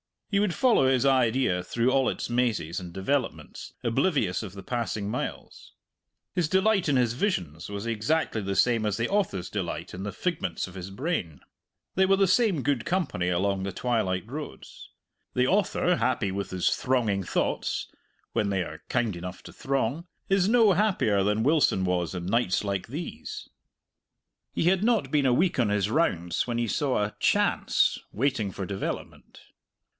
[0.31, 5.09] He would follow his idea through all its mazes and developments, oblivious of the passing
[5.11, 5.73] miles.
[6.33, 10.13] His delight in his visions was exactly the same as the author's delight in the
[10.13, 11.41] figments of his brain.
[11.95, 14.89] They were the same good company along the twilight roads.
[15.35, 17.87] The author, happy with his thronging thoughts
[18.31, 22.63] (when they are kind enough to throng), is no happier than Wilson was on nights
[22.63, 23.49] like these.
[24.53, 28.51] He had not been a week on his rounds when he saw a "chance" waiting
[28.51, 29.41] for development.